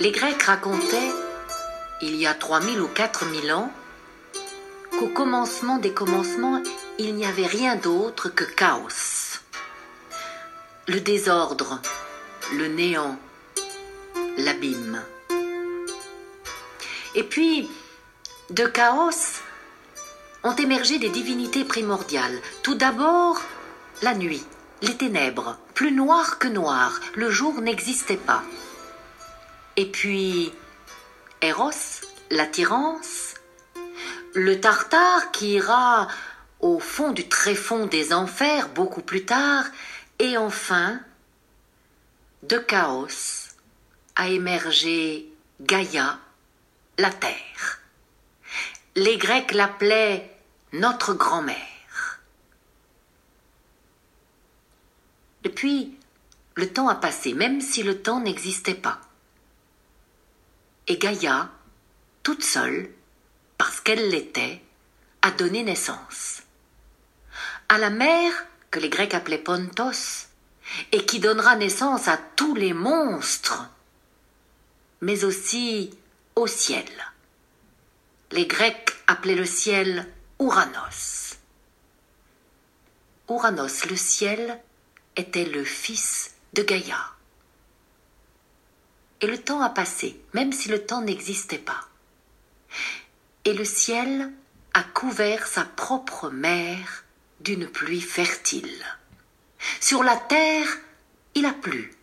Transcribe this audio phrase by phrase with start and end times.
[0.00, 1.12] Les Grecs racontaient,
[2.02, 3.72] il y a 3000 ou 4000 ans,
[4.98, 6.60] qu'au commencement des commencements,
[6.98, 9.38] il n'y avait rien d'autre que chaos.
[10.88, 11.80] Le désordre,
[12.54, 13.16] le néant,
[14.36, 15.00] l'abîme.
[17.14, 17.70] Et puis,
[18.50, 19.40] de chaos
[20.42, 22.40] ont émergé des divinités primordiales.
[22.64, 23.40] Tout d'abord,
[24.02, 24.44] la nuit,
[24.82, 28.42] les ténèbres, plus noires que noires, le jour n'existait pas.
[29.76, 30.52] Et puis,
[31.40, 31.70] Eros,
[32.30, 33.34] l'attirance,
[34.34, 36.08] le Tartare qui ira
[36.60, 39.64] au fond du tréfonds des enfers beaucoup plus tard,
[40.18, 41.00] et enfin,
[42.44, 43.08] de chaos
[44.16, 45.28] a émergé
[45.60, 46.18] Gaïa,
[46.98, 47.80] la terre.
[48.94, 50.36] Les Grecs l'appelaient
[50.72, 52.20] notre grand-mère.
[55.42, 55.98] Depuis,
[56.54, 59.00] le temps a passé, même si le temps n'existait pas.
[60.86, 61.50] Et Gaïa,
[62.22, 62.90] toute seule,
[63.56, 64.62] parce qu'elle l'était,
[65.22, 66.42] a donné naissance.
[67.68, 68.32] À la mer,
[68.70, 70.26] que les Grecs appelaient Pontos,
[70.92, 73.68] et qui donnera naissance à tous les monstres,
[75.00, 75.96] mais aussi
[76.36, 76.86] au ciel.
[78.32, 80.06] Les Grecs appelaient le ciel
[80.38, 81.36] Ouranos.
[83.28, 84.60] Ouranos, le ciel,
[85.16, 86.98] était le fils de Gaïa.
[89.20, 91.88] Et le temps a passé, même si le temps n'existait pas.
[93.44, 94.32] Et le ciel
[94.74, 97.04] a couvert sa propre mère
[97.40, 98.84] d'une pluie fertile.
[99.80, 100.66] Sur la terre,
[101.34, 101.94] il a plu.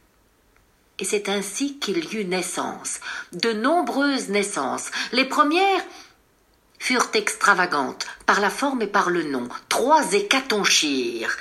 [1.00, 3.00] Et c'est ainsi qu'il y eut naissance,
[3.34, 4.92] de nombreuses naissances.
[5.12, 5.84] Les premières
[6.78, 11.36] furent extravagantes, par la forme et par le nom, trois hécatonchires.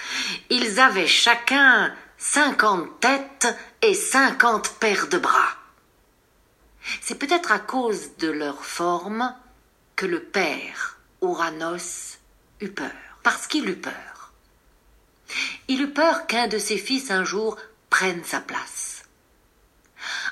[0.50, 3.48] Ils avaient chacun cinquante têtes
[3.82, 5.56] et cinquante paires de bras.
[7.00, 9.34] C'est peut-être à cause de leur forme
[9.96, 12.18] que le père, Ouranos,
[12.60, 12.90] eut peur,
[13.22, 14.32] parce qu'il eut peur.
[15.68, 17.56] Il eut peur qu'un de ses fils un jour
[17.90, 19.04] prenne sa place.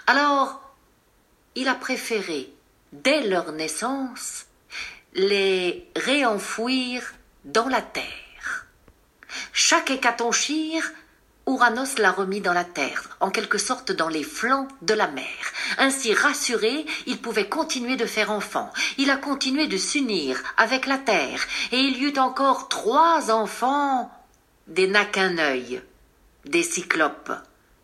[0.06, 0.62] Alors,
[1.54, 2.52] il a préféré,
[2.92, 4.46] dès leur naissance,
[5.14, 7.02] les réenfouir
[7.44, 8.66] dans la terre.
[9.52, 10.90] Chaque hécatonchire
[11.46, 15.52] Ouranos l'a remis dans la terre, en quelque sorte dans les flancs de la mer.
[15.76, 18.72] Ainsi rassuré, il pouvait continuer de faire enfant.
[18.96, 24.10] Il a continué de s'unir avec la terre, et il y eut encore trois enfants,
[24.66, 25.04] des n'a
[26.44, 27.32] des cyclopes.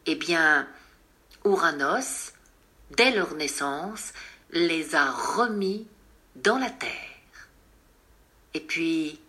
[0.07, 0.67] Eh bien,
[1.45, 2.33] Ouranos,
[2.97, 4.13] dès leur naissance,
[4.51, 5.87] les a remis
[6.37, 6.91] dans la terre.
[8.55, 9.21] Et puis,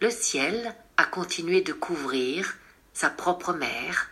[0.00, 2.54] le ciel a continué de couvrir
[2.92, 4.10] sa propre mère,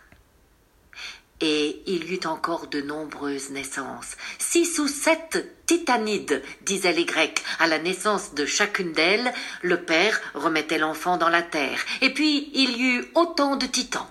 [1.41, 4.15] et il y eut encore de nombreuses naissances.
[4.37, 7.43] Six ou sept titanides, disaient les Grecs.
[7.59, 11.83] À la naissance de chacune d'elles, le père remettait l'enfant dans la terre.
[12.01, 14.09] Et puis il y eut autant de titans.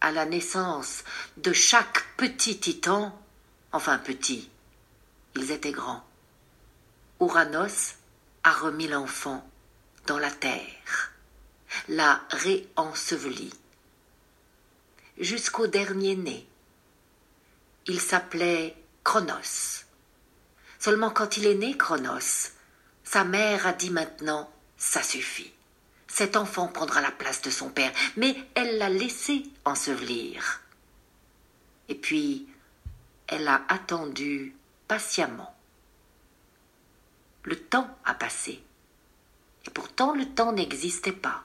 [0.00, 1.04] À la naissance
[1.36, 3.16] de chaque petit titan,
[3.70, 4.50] enfin petit,
[5.36, 6.02] ils étaient grands.
[7.20, 7.94] Ouranos
[8.42, 9.48] a remis l'enfant
[10.08, 11.12] dans la terre,
[11.88, 13.52] l'a réenseveli
[15.18, 16.46] jusqu'au dernier né.
[17.86, 19.84] Il s'appelait Chronos.
[20.78, 22.50] Seulement quand il est né, Chronos,
[23.04, 25.52] sa mère a dit maintenant Ça suffit.
[26.08, 30.60] Cet enfant prendra la place de son père, mais elle l'a laissé ensevelir.
[31.88, 32.48] Et puis,
[33.26, 34.54] elle a attendu
[34.88, 35.54] patiemment.
[37.44, 38.62] Le temps a passé.
[39.66, 41.44] Et pourtant le temps n'existait pas.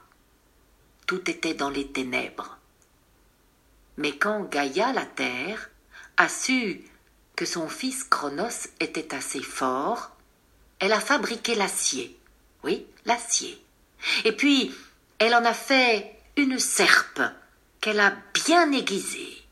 [1.06, 2.57] Tout était dans les ténèbres.
[3.97, 5.69] Mais quand Gaïa, la terre,
[6.17, 6.83] a su
[7.35, 10.11] que son fils Chronos était assez fort,
[10.79, 12.17] elle a fabriqué l'acier.
[12.63, 13.61] Oui, l'acier.
[14.23, 14.73] Et puis,
[15.19, 17.21] elle en a fait une serpe
[17.81, 19.44] qu'elle a bien aiguisée.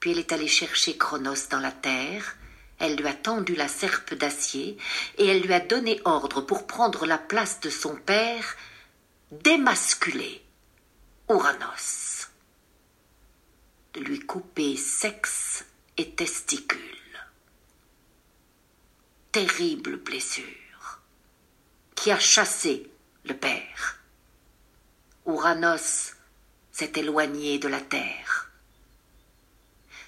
[0.00, 2.36] Puis elle est allée chercher Chronos dans la terre,
[2.78, 4.76] elle lui a tendu la serpe d'acier,
[5.16, 8.56] et elle lui a donné ordre pour prendre la place de son père,
[9.32, 10.42] démasculé,
[11.28, 12.07] Ouranos
[13.98, 15.64] lui couper sexe
[15.96, 16.80] et testicules.
[19.32, 21.00] Terrible blessure
[21.94, 22.90] qui a chassé
[23.24, 23.98] le père?
[25.26, 26.14] Ouranos
[26.72, 28.50] s'est éloigné de la terre.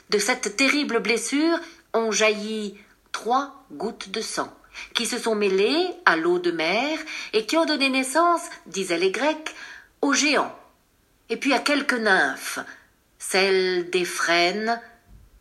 [0.08, 1.58] De cette terrible blessure
[1.92, 2.78] ont jailli
[3.12, 4.56] trois gouttes de sang
[4.94, 6.98] qui se sont mêlées à l'eau de mer
[7.32, 9.54] et qui ont donné naissance, disaient les Grecs,
[10.00, 10.56] aux géants,
[11.28, 12.60] et puis à quelques nymphes,
[13.20, 14.80] celle des frênes,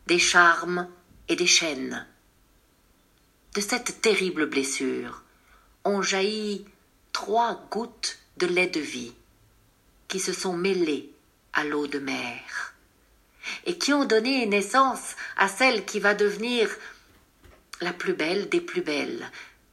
[0.06, 0.88] des charmes
[1.28, 2.06] et des chaînes.
[3.54, 5.24] De cette terrible blessure
[5.84, 6.66] ont jailli
[7.12, 9.14] trois gouttes de lait de vie
[10.06, 11.10] qui se sont mêlées
[11.52, 12.74] à l'eau de mer
[13.64, 16.68] et qui ont donné naissance à celle qui va devenir
[17.80, 19.28] la plus belle des plus belles,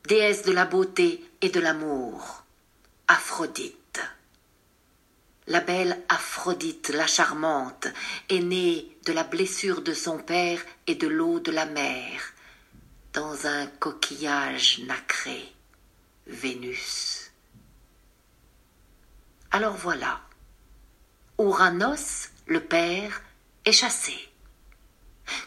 [0.08, 2.44] déesse de la beauté et de l'amour,
[3.10, 3.77] Aphrodite.
[5.48, 7.88] La belle Aphrodite, la charmante,
[8.28, 12.22] est née de la blessure de son père et de l'eau de la mer,
[13.14, 15.54] dans un coquillage nacré,
[16.26, 17.32] Vénus.
[19.52, 20.20] Alors voilà,
[21.38, 23.22] Ouranos, le père,
[23.64, 24.18] est chassé.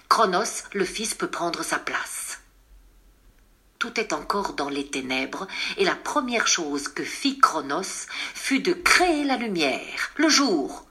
[0.08, 2.30] Chronos, le fils, peut prendre sa place.
[3.81, 5.49] Tout est encore dans les ténèbres,
[5.79, 10.85] et la première chose que fit Chronos fut de créer la lumière, le jour.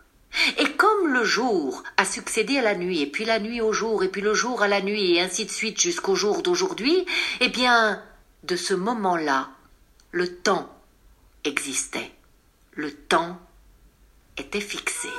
[0.57, 4.03] Et comme le jour a succédé à la nuit, et puis la nuit au jour,
[4.03, 7.05] et puis le jour à la nuit, et ainsi de suite jusqu'au jour d'aujourd'hui,
[7.41, 8.03] eh bien,
[8.41, 9.49] de ce moment-là,
[10.11, 10.75] le temps
[11.43, 12.11] existait.
[12.73, 13.39] Le temps
[14.35, 15.09] était fixé.